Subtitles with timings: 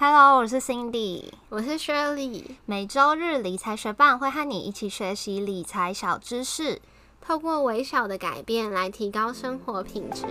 [0.00, 2.44] Hello，我是 Cindy，我是 Shirley。
[2.66, 6.80] 每周日理财学伴会和你一起学习理财小知识，
[7.20, 10.22] 透过微小的改变来提高生活品质。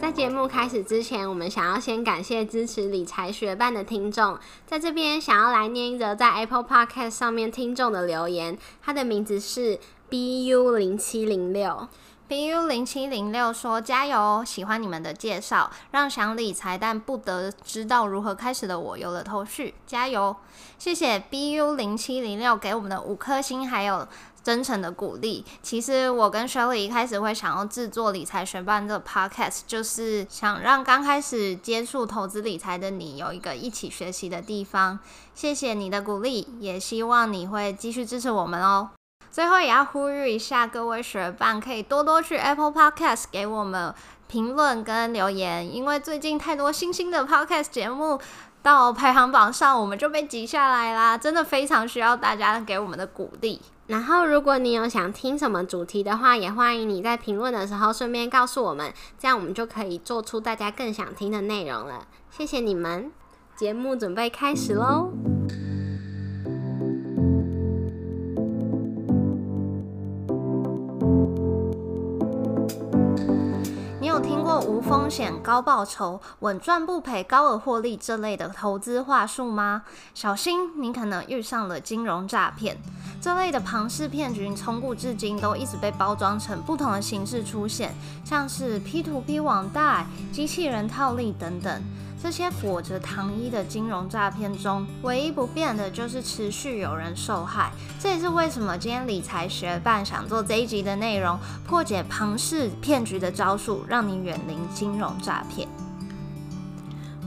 [0.00, 9.78] 在节目开始之前，我们想要先感谢支持理财学伴的听众，在这边想要来念一则在 Apple Podcast 上面听众的留言，他的名字是
[10.08, 11.86] BU 零七零六。
[12.32, 14.42] BU 零七零六说：“加油！
[14.42, 19.74] 喜欢你们的介绍，让想理财但不得知道如何开始的我有了头绪。
[19.86, 20.34] 加油！
[20.78, 24.08] 谢谢 BU 零七零六给我们的五颗星，还有
[24.42, 25.44] 真诚的鼓励。
[25.62, 34.98] 其实我跟 Shirley 一开始会想要制作理财学伴这个 Podcast，就是想让刚开始接触投资理财的你有一个一起学习的地方。
[35.34, 38.88] 谢谢你的鼓励，也希望你会继续支持我们哦。”
[39.32, 43.92] 最后也要呼吁一下各位学伴，可以多多去 Apple Podcast 给我们
[44.28, 48.20] 评论跟留言，因为最近太多新兴的 Podcast 节目
[48.62, 53.62] 到排行榜上，我们就被挤下来啦，真的非常需要大家给我们的鼓励。
[53.86, 62.06] 然后，如果你有想听什么主题的话，也欢迎你在评论的时候顺便告诉我们，这样我们就可以做出大家更想听的内容了。
[62.30, 63.10] 谢谢你们，
[63.56, 65.10] 节目准备开始喽。
[74.66, 79.82] 无风险高报酬、稳赚不赔、高额获利这类的投资话术吗？
[80.14, 82.76] 小心，你可能遇上了金融诈骗。
[83.20, 87.94] 这类的庞氏骗局从古至今都一直被包装成不同的形式出现，
[88.24, 91.82] 像是 P2P 网贷、机器人套利等等。
[92.22, 97.72] 这些裹着糖衣的金融诈骗中，唯一不变的就是持续有人受害。
[97.98, 105.66] 这也是为什么今天理财学办想做这一集的内容，破解庞氏骗局的招数，让你远离金融诈骗。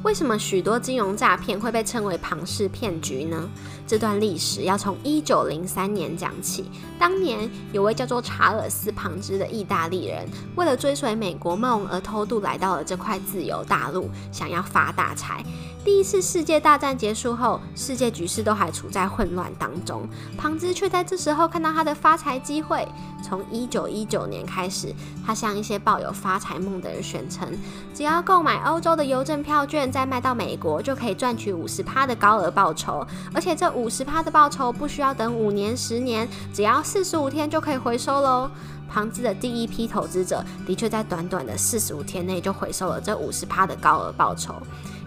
[0.02, 3.50] 为什么许多金融诈骗会被称为庞氏骗局呢？
[3.88, 6.66] 这段历史要从一九零三年讲起。
[6.98, 15.44] 当年有位叫做查尔斯·庞兹的意大利人，为了追随美国梦而偷渡来到了这块自由大陆，想要发大财。
[15.84, 22.88] 第一次世界大战结束后，世界局势都还处在混乱当中，庞兹却在这时候看到他的发财机会。
[23.24, 24.94] 从一九一九年开始，
[25.26, 27.48] 他向一些抱有发财梦的人宣称，
[27.94, 29.76] 只要购买欧洲的邮政票券。
[29.92, 38.50] 再卖到美国就可以赚取五十趴的高额报酬，而且这五十趴的报酬不需要等五年、十年，只要四十五天就可以回收喽。
[38.88, 44.56] 庞兹的第一批投资者的确在短短的四十五天内就回收了这五十趴的高额报酬，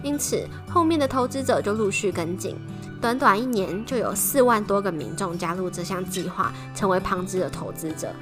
[0.02, 2.56] 因此后面的投资者就陆续跟进，
[3.00, 8.12] 短短一年就有四万多个民众加入这项计划，成为庞兹的投资者。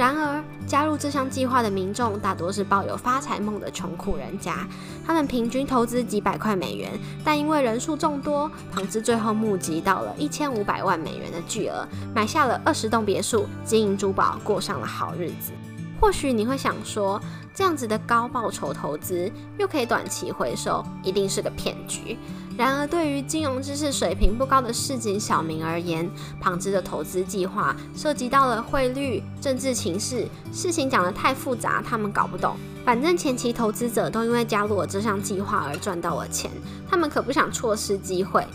[0.00, 4.66] 然而，加入这项计划的民众大多是抱有发财梦的穷苦人家，
[5.06, 15.52] 他们平均投资几百块美元，但因为人数众多，庞兹最后募集到了一千五百万美元的巨额，买下了二十栋别墅，金银珠宝，过上了好日子。
[16.00, 17.20] 或许你会想说，
[17.54, 22.16] 这样子的高报酬投资又可以短期回收，一定是个骗局。
[22.56, 32.56] 然而，对于金融知识水平不高的市井小民而言，庞兹的投资计划涉及到了汇率、政治情势，事情讲得太复杂，他们搞不懂。
[32.84, 36.50] 反正前期投资者都因为加入了这项计划而赚到了钱，
[36.88, 38.46] 他们可不想错失机会。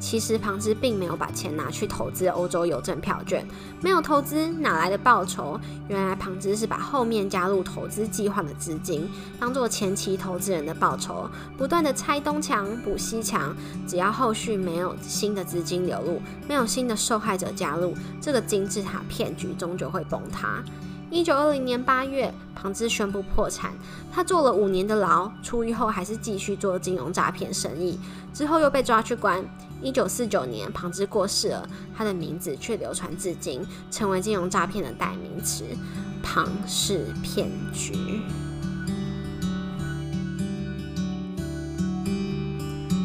[0.00, 3.46] 其实庞兹并没有把钱拿去投资欧洲邮政票券，
[3.80, 5.58] 没有投资哪来的报酬？
[5.88, 9.08] 原来庞兹是把后面加入投资计划的资金
[9.40, 13.54] 当做前期投资人的报酬，不断的拆东墙补西墙，
[13.86, 20.62] 只要后续没有新的资金流入，没有新的受害者加入，这个金字塔骗局终究会崩塌。
[21.10, 23.72] 一九二零年八月，庞兹宣布破产。
[24.12, 27.98] 他坐了五年的牢，出狱后还是继续做金融诈骗生意。
[28.34, 29.42] 之后又被抓去关。
[29.80, 35.64] 一九四九年，庞兹过世了，他的名字却流传至今，成为金融诈骗的代名词——
[36.22, 38.20] 庞氏骗局。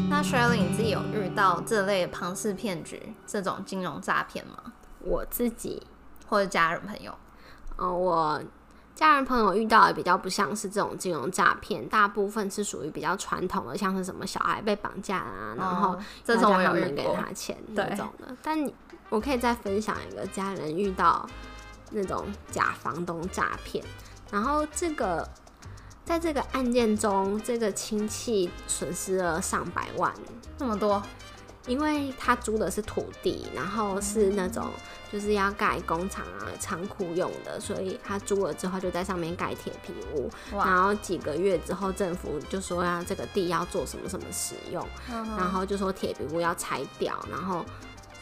[0.09, 4.73] 那 Shirley，你自己有遇到这类庞氏骗局这种金融诈骗吗？
[4.99, 5.83] 我自己
[6.27, 7.13] 或者家人朋友。
[7.77, 8.41] 哦，我
[8.95, 18.35] 家人朋友遇到的比较不像是这种金融诈骗，大部分是属于比较传统的，像是什么小孩被绑架啊，然后这种有人给他钱那种的。
[18.41, 18.71] 但
[19.09, 21.27] 我可以再分享一个家人遇到
[21.91, 23.83] 那种假房东诈骗，
[24.31, 25.27] 然后这个
[26.05, 30.13] 在这个案件中，这个亲戚损失了上百万，
[30.59, 31.01] 那么多。
[31.65, 34.69] 因为他租的是土地，然后是那种
[35.12, 40.30] 就是要盖工厂啊、仓库用的，所以他租了之后就在上面盖铁皮屋。
[40.51, 47.63] 然后几个月之后，政府就说要这个地要做什么什么使用，嗯然后就说铁皮屋要拆掉，然后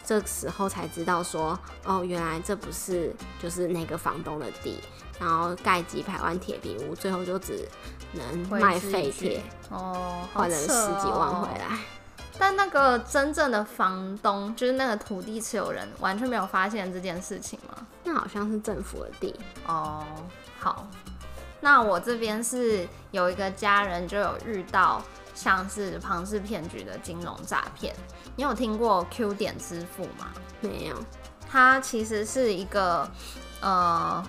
[0.05, 3.11] 这时候才知道说，哦，原来这不是
[3.41, 4.79] 就是那个房东的地，
[5.19, 7.67] 然后盖几百万铁皮屋，最后就只
[8.13, 11.79] 能卖废铁，哦，好换了十几万哦回来。
[12.39, 17.85] 但那个真正的房东，就是那个土地持有人，完全没有发现这件事情吗？
[18.03, 20.05] 那好像是政府的地，哦，
[20.59, 20.87] 好。
[21.63, 24.99] 那我这边是有一个家人就有遇到
[25.35, 27.95] 像是庞氏骗局的金融诈骗。
[28.35, 30.31] 你有听过 Q 点支付吗？
[30.59, 30.95] 没有。
[31.47, 33.07] 它其实是一个
[33.59, 34.23] 呃，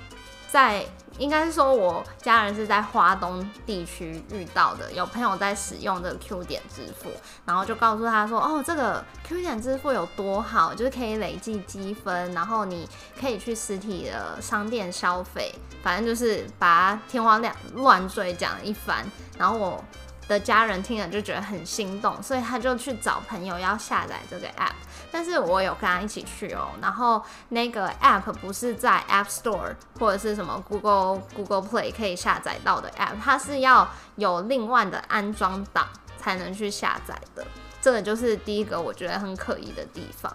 [0.51, 0.85] 在
[1.19, 7.11] 应该是说我家人是在华东地区遇到的，有朋友在使用这个 Q 点支付，
[7.45, 12.89] 然后就告诉他说，哦，这个 Q 点支付有多好，就是可以累计积分，然后你
[13.21, 19.05] 可以去实体的商店消费，反正就是把它天花乱乱坠讲一番，
[19.39, 19.85] 然后我。
[20.29, 24.71] 的家人听了就觉得很心动，所以他就去找朋友要下载这个 app。
[25.13, 33.87] 但是我有跟他一起去哦，然后那个 app 不是在 App Store 或者是什么 Google Google Play 可以下载到的 app，它是要
[34.17, 35.87] 有另外的安装档
[36.19, 37.47] 才能去下载的。
[37.83, 40.35] 这个就是第一个我觉得很可疑的地方。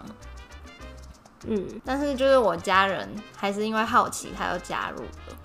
[1.46, 5.36] 嗯，但是就是我家人还是因为好奇，他又加入了。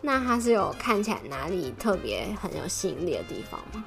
[0.00, 3.82] 那他是有看起来哪里特别很有吸引力的地方吗？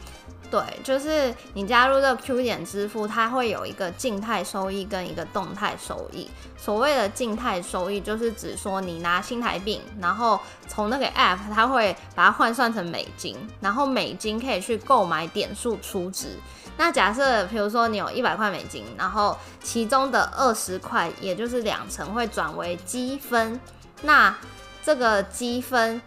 [0.52, 6.30] 对，就是你加入这个 Q 点支付，它会有一个静态收益跟一个动态收益。
[6.58, 10.38] 所谓的静态收益，就是指说你拿新台币，然后
[10.68, 16.38] 从那个 App 它会把它换算成美金，然后美金可以去购买点数出值。
[16.78, 23.58] 那假设比如说你有一百块美金，然后其中的二十块，也就是两成会转为积分，
[24.02, 24.36] 那
[24.84, 26.02] 这个积分。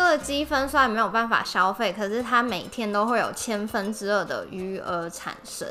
[0.00, 5.68] 这个积分虽然没有办法消费，可是它每天都会有千分之二的余额产生。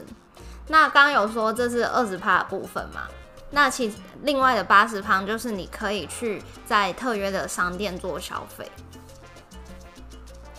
[0.68, 3.08] 那刚刚有说这是二十趴的部分嘛？
[3.50, 3.92] 那其
[4.22, 8.72] 另外的八十趴就是你可以去在特约的商店做消费。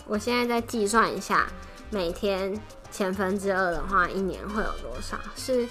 [0.05, 1.47] 我现在再计算一下，
[1.89, 2.53] 每天
[2.91, 5.17] 千分之二的话，一年会有多少？
[5.37, 5.65] 是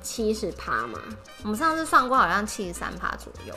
[0.00, 1.00] 七十趴吗？
[1.42, 3.52] 我们上次算过，好像七十三趴左右。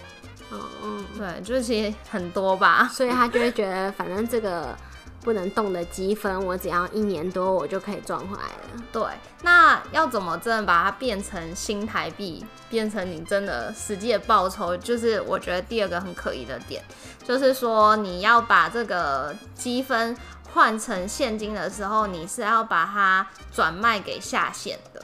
[0.50, 2.90] 哦，嗯对，就是其实很多吧。
[2.92, 4.76] 所以他就会觉得，反正这个
[5.22, 8.84] 不能动的积分，我只要一年多，我就可以赚回来了。
[8.92, 9.04] 对，
[9.42, 14.78] 那要怎么真的把它变成新台币，变成你真的实际的报酬？
[14.78, 16.82] 就是我觉得第二个很可疑的点，
[17.26, 20.16] 就是说你要把这个积分
[20.54, 25.04] 换成现金的时候，你是要把它转卖给下线的。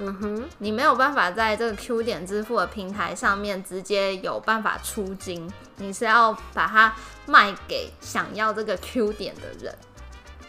[0.00, 6.94] 嗯哼，你没有办法在这个 Q 点支付的平台上面直接有办法出金，你是要把它
[7.26, 9.74] 卖给想要这个 Q 点的人。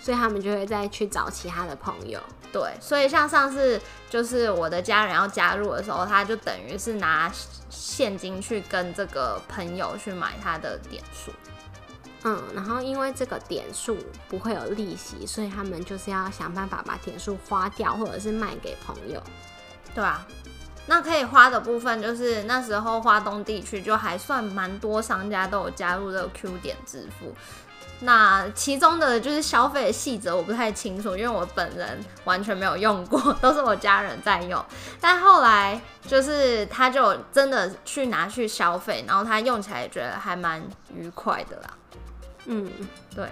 [0.02, 2.20] 所以他们就会再去找其他的朋友。
[2.54, 3.80] 对，所以像上次
[4.10, 7.30] 就是我的家人要加入的时候，他就等于是拿
[7.70, 11.32] 现金去跟这个朋友去买他的点数。
[12.24, 19.22] 嗯，然后因为这个点数不会有利息，所以他们就是要想办法把点数花掉，或者是卖给朋友。
[19.96, 20.28] 对啊，
[20.86, 27.34] 那可以花的部分就是那时候华东地区就还算蛮多商家都有加入这个 Q 点支付。
[28.02, 34.64] 那其中的就是消费的细则我不太清楚，因为我本人完全没有用过，都是我家人在用。
[35.02, 40.62] 但后来就是他就真的去拿去消费，然后他用起来觉得还蛮
[40.94, 41.70] 愉快的啦。
[42.46, 42.70] 嗯，
[43.16, 43.30] 对，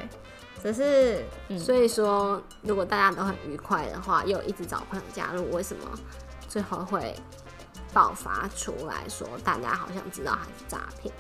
[0.62, 5.84] 只是嗯，所以说如果大家都很愉快的话，又一直找朋友加入，为什么
[6.48, 7.16] 最后会
[7.94, 11.14] 爆发出来说大家好像知道他是诈骗？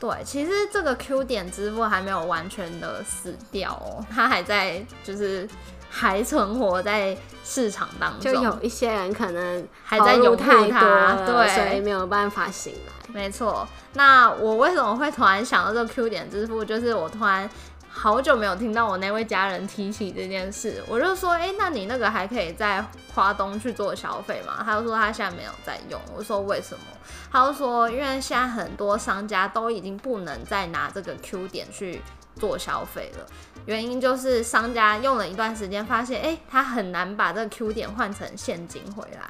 [0.00, 5.48] 对，其实这个 Q 点支付还没有完全的死掉哦，它还在就是
[5.96, 12.92] 还存活在市场当中，就有一些人可能还在拥护投入太它多，对所以没有办法醒来。
[13.12, 13.64] 没错。
[13.92, 16.64] 那我为什么会突然想到这个 Q 点支付？
[16.64, 17.48] 就是我突然
[17.88, 22.84] 好久没有听到我那位家人提起这件事，我就说，哎、那你那个还可以在
[23.14, 24.64] 华东去做消费吗？
[24.64, 26.00] 他就说他现在没有在用。
[26.12, 26.84] 我说为什么？
[27.30, 32.02] 他就说，因为现在很多商家都已经不能再拿这个 Q 点去
[32.34, 33.26] 做消费了。
[33.66, 39.20] 原因就是商家用了一段时间，发现哎、诶他很难把这个 Q 点换成现金回来，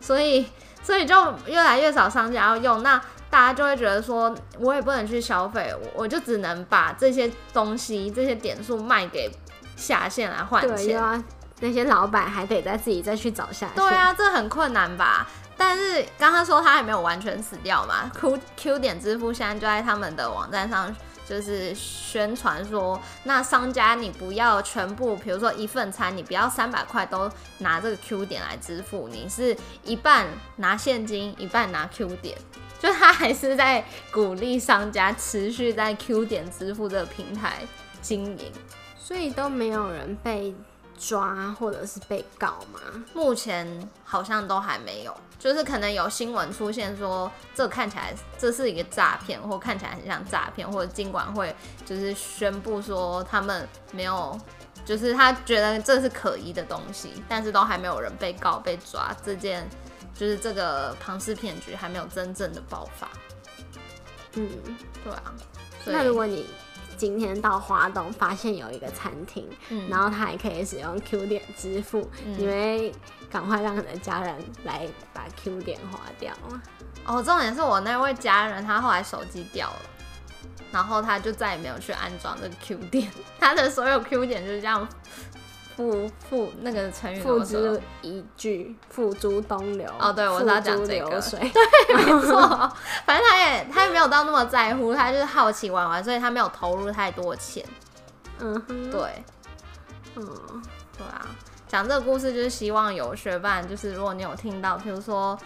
[0.00, 0.46] 所以
[0.82, 1.14] 所以就
[1.46, 9.30] 越来越少商家要用，那大家就会觉得说，我也不能去消费，我我就只能把这些东西、这些点数卖给
[9.76, 10.96] 下线来换钱。
[10.96, 11.22] 要
[11.60, 13.76] 那些老板还得再自己再去找下线。
[13.76, 15.26] 对啊，这很困难吧？
[15.56, 20.92] 但是刚刚说他还没有完全死掉嘛？Q Q 点支付现在就在他们的网站上，
[21.28, 30.26] 就是宣传说，那商家你不要全部，比如说一份餐，你不要三百块都拿这个 Q 点来支付，你是一半
[30.56, 32.36] 拿现金，一半拿 Q 点，
[32.78, 37.58] 就他还是在鼓励商家持续在 Q 点支付这个平台
[38.00, 38.52] 经营。
[38.98, 40.54] 所以都没有人被
[41.08, 42.80] 抓或者是被告吗？
[43.12, 51.54] 目前好像都还没有，就是可能有新闻出现说这看起来这是一个诈骗，或看起来很像诈骗，或者尽管会
[51.84, 54.38] 就是宣布说他们没有，
[54.84, 59.68] 就是他觉得这是可疑的东西，但是都还没有人被告被抓，这件
[60.14, 63.08] 就是这个庞氏骗局还没有真正的爆发。
[64.34, 64.48] 嗯，
[65.02, 65.34] 对啊，
[65.84, 66.46] 那如果你
[67.02, 72.94] 今天到华东发现有一个餐厅，嗯然后他还可以使用 Q 点支付，你会
[73.28, 76.62] 赶快让你的家人来把 Q 点花掉吗？
[77.04, 79.82] 哦，重点是我那位家人他后来手机掉了。
[80.70, 84.88] 然后他就再也没有去安装这个 Q 点，他的所有 Q 点就是这样
[85.82, 89.90] 付付那个成语怎付之一炬，付诸东流。
[89.98, 91.40] 哦对我是要讲这个流水。
[91.94, 92.40] 没错，
[93.04, 97.64] 反正他也他也没有到那么在乎，他就是好奇玩玩，所以他没有投入太多钱。
[98.38, 99.24] 嗯哼，对，
[100.16, 100.24] 嗯，
[100.96, 101.26] 对啊，
[101.66, 105.38] 讲这个故事就是希望有学伴，就是如果你有听到，比如说，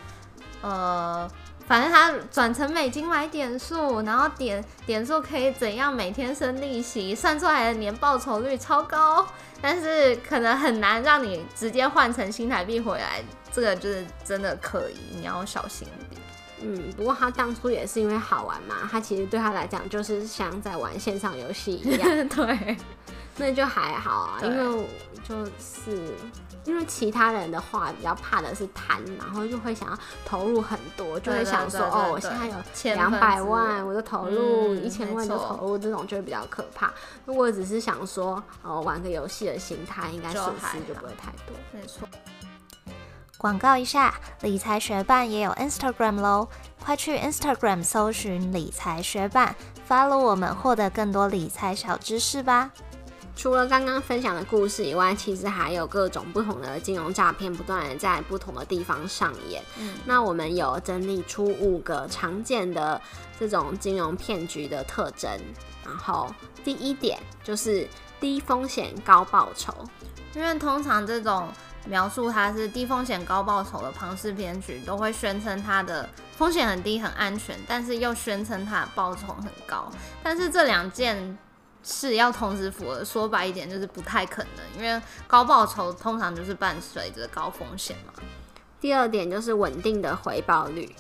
[0.61, 1.29] 呃，
[1.67, 9.27] 反正他转成美金买点数，然后点点数可以怎样每天生利息，算出来的年报酬率超高，
[9.61, 16.23] 但是可能很难让你直接换成新台币回来，这个就是真的可疑，你要小心一点。
[16.63, 22.77] 嗯，不过他当初也是因为好玩嘛，他其实对他来讲就是像在玩线上游戏一样， 对，
[23.37, 24.87] 那就还好啊，因为
[25.29, 26.15] 就是
[26.67, 36.93] 因为其他人的话比较怕的是贪，然后就会想要投入很多，就会想说哦，我对现在有千两百万，我就投入嗯一千万就投入，这种就会比较可怕。
[37.25, 41.57] 如果只是想说哦玩个游戏的心态，应该就损失就不会太多。
[41.73, 42.07] 没错。
[43.39, 46.49] 广告一下，理财学伴也有 Instagram 喽，
[46.83, 49.55] 快去 Instagram 搜寻理财学伴
[49.87, 52.71] ，follow 我们，获得更多理财小知识吧。
[53.37, 59.63] 除了刚刚分享的故事以外，其实还有各种不同的金融诈骗不断的在不同的地方上演。
[59.79, 63.01] 嗯那我们有整理出五个常见的
[63.39, 65.31] 这种金融骗局的特征。
[65.85, 67.87] 然后第一点就是
[68.19, 69.73] 低风险高报酬。
[70.35, 71.49] 因为通常这种
[71.87, 79.91] 描述它是低风险高报酬的庞氏骗局，都会宣称它的风险很低、很安全，但是又宣称它的报酬很高。
[80.23, 81.39] 但是这两件
[81.87, 88.13] 是要同时符合，说白一点就是不太可能，因为高报酬通常就是伴随着高风险嘛。
[88.81, 90.93] 第二点就是稳定的回报率。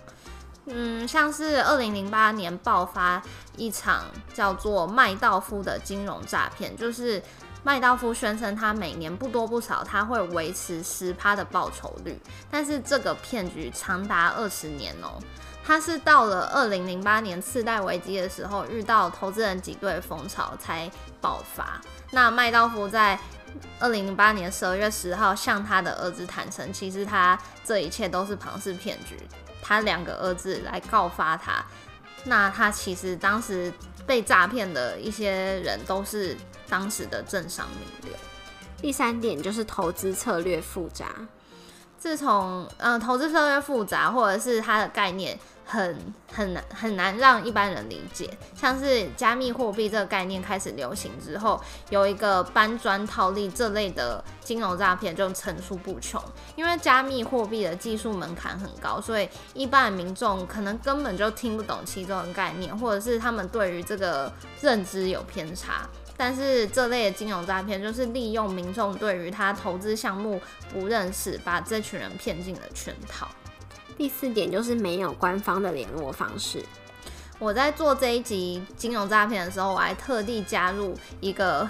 [0.66, 3.22] 嗯，像是二零零八年爆发
[3.56, 4.04] 一场
[4.34, 7.22] 叫做麦道夫的金融诈骗，就是
[7.62, 12.20] 麦道夫宣称他每年不多不少，他会维持十趴的报酬率，
[12.50, 15.18] 但是这个骗局长达二十年哦、
[15.64, 21.80] 他是到了二零零八年次贷危机的时候，遇到投资人挤兑风潮才爆发。
[22.10, 23.18] 那麦道夫在
[23.78, 29.16] 二零零八年十二月十号向他的儿子坦诚，其实他这一切都是庞氏骗局。
[29.66, 31.64] 他两个儿子来告发他，
[32.24, 33.72] 那他其实当时
[34.06, 36.36] 被诈骗的一些人都是
[36.68, 38.16] 当时的政商名流。
[38.80, 41.06] 第三点就是投资策略复杂。
[41.98, 45.36] 自从呃投资策略复杂，或者是它的概念
[45.68, 56.22] 很很难很难让一般人理解，像是加密货币这个概念开始流行之后，有一个搬砖套利这类的金融诈骗就层出不穷。
[56.54, 65.88] 因为加密货币的技术门槛很高，所以一般的民众可能根本就听不懂其中的概念，或者是他们对于这个认知有偏差。
[66.16, 70.40] 但是这类的金融诈骗就是利用民众对于他投资项目
[70.72, 73.28] 不认识，把这群人骗进了圈套。
[73.96, 76.64] 第四点就是没有官方的联络方式。
[77.38, 81.68] 我在做这一集金融诈骗的时候，我还特地加入一个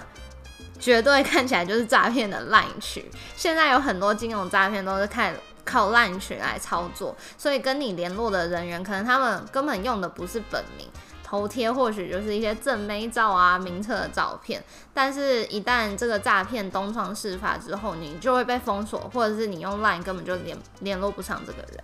[0.79, 3.05] 绝对看起来就是诈骗的 LINE 群。
[3.37, 10.87] 现在有很多金融诈骗都是看靠 LINE 群来操作，所以跟你联络的人员，可能他们根本用的不是本名。
[11.29, 14.63] 头贴或许就是一些正妹照啊、名册的照片，
[14.95, 21.83] 但是，一旦这个诈骗东窗事发之后，你就会被封锁，或者是你用 LINE 根本就联联络不上这个人。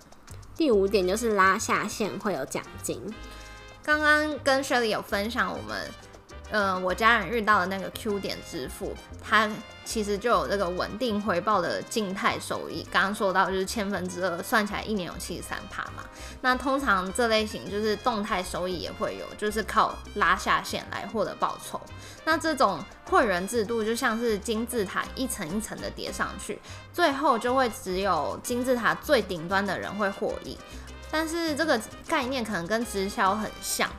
[0.55, 3.01] 第五点就是拉下线会有奖金。
[3.83, 5.89] 刚刚跟 Shirley 有分享我们
[6.53, 9.49] 呃，我家人遇到的那个 Q 点支付，它
[9.83, 12.85] 其实就有这个稳定回报的静态收益。
[12.91, 16.03] 刚刚说到就是千分之二，算起来一年有七十三趴嘛。
[16.41, 21.81] 那通常这类型就是动态收益也会有，就是靠拉下线来获得报酬。
[22.23, 22.79] 那这种
[23.09, 26.61] 会员制度就像是金字塔一层一层的叠上去，
[26.93, 30.55] 最后就会只有金字塔最顶端的人会获益。
[31.09, 33.89] 但是这个概念可能跟直销很像。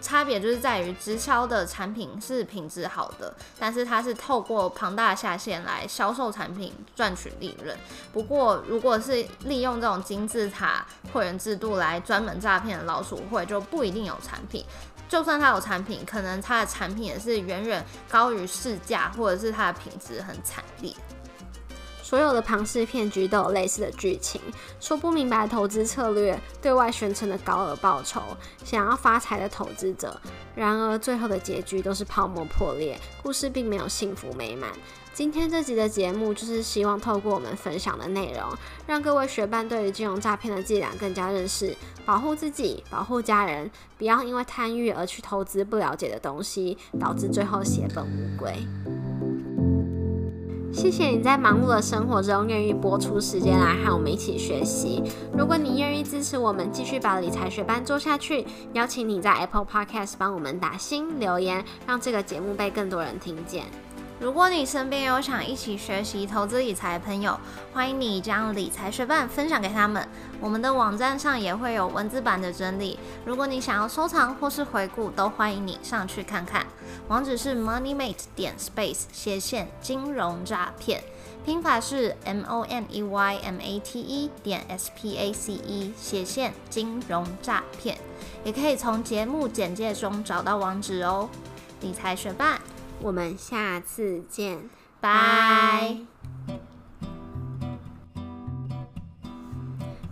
[0.00, 7.76] 差别就是在于直销的产品是品质好的，但是它是透过庞大下线来销售产品赚取利润。
[8.12, 14.64] 不过，如果是利用这种金字塔会员制度来专门诈骗老鼠会，就不一定有产品。
[15.08, 20.94] 就算它有产品，可能它的产品也是远远高于市价，或者是它的品质很惨烈。
[22.10, 24.40] 所有的庞氏骗局都有类似的剧情，
[24.80, 28.20] 说不明白投资策略，对外宣称的高额报酬，
[28.64, 30.20] 想要发财的投资者，
[30.56, 34.70] 然而最后的结局都是泡沫破裂，故事并没有幸福美满。
[35.14, 48.52] 今天这集的节目就是希望透过我们分享的内容，让各位学伴对于金融诈骗的伎俩更加认识，保护自己，保护家人，不要因为贪欲而去投资不了解的东西，导致最后血本无归。
[50.72, 55.02] 谢谢你在忙碌的生活中愿意播出时间来和我们一起学习。
[55.36, 63.64] 如果你愿意支持我们继续把理财学班做下去，邀请你在 Apple Podcast 帮我们打新留言，让这个节目被更多人听见。
[64.20, 67.40] 如果你身边有想一起学习投资理财的朋友，
[67.72, 70.06] 欢迎你将理财学伴分享给他们。
[70.38, 76.66] 我们的网站上也会有文字版的整理，如果你想要收藏或是回顾，都欢迎你上去看看。
[77.08, 81.02] 网址是 moneymate 点 space 斜线金融诈骗，
[81.42, 85.94] 拼法是 m o n e y m a t e 点 s p a c e
[85.96, 87.96] 斜线金融诈骗，
[88.44, 91.26] 也可以从节目简介中找到网址哦。
[91.80, 92.60] 理财学伴。
[93.02, 94.68] 我们下次见，
[95.00, 95.96] 拜。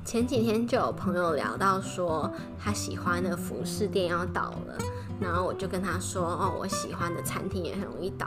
[0.07, 4.79] 前几天就有朋友聊到说，他喜欢的服饰店要倒了，
[5.21, 8.27] 然后我就跟他说，哦，我喜欢的餐厅也很容易倒。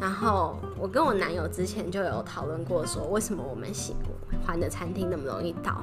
[0.00, 3.94] 然后我跟我男友之前就有讨论过，说为什么我们喜
[4.46, 5.82] 欢的餐厅那么容易倒？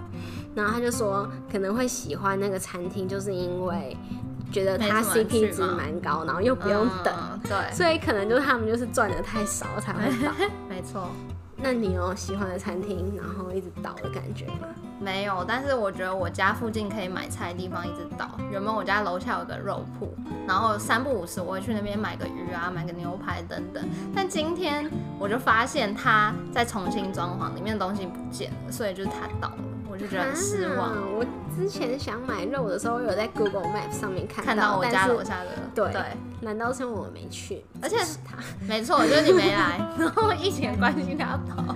[0.56, 3.96] 然后他就说，可能会喜欢那个餐厅，就是因为。
[4.52, 10.32] 觉得它 CP 值蛮高，然后又不用等，对，所以可能就是他们就是赚的太少才会倒。
[10.70, 11.08] 没错。
[11.62, 14.70] 那你有喜欢的餐厅，然后一直倒的感觉吗？
[14.98, 18.30] 没有，但是我觉得我家附近可以买菜的地方一直倒。
[18.50, 20.14] 原本我家楼下有个肉铺，
[20.48, 23.86] 然后三不五时我会去那边买个鱼啊，买个牛排等等。
[24.16, 29.64] 但今天我就发现他在重新装潢，里面的东西不见了，所以就是他倒了。
[30.00, 30.96] 就觉得很失望。
[31.14, 35.50] 我之前想买肉的时候，有在 Google Map 上面看到我家楼下的。
[35.76, 36.02] 对对，
[36.42, 37.64] 难道是因为我没去？
[37.82, 41.76] 而且他 没错，就是你没来，然后一点关系他跑。